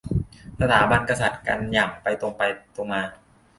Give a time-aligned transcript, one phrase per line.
[0.59, 1.91] สถาบันกษัตริย์ กันอย่าง
[2.21, 2.41] ตรงไป
[2.75, 3.01] ตรงมา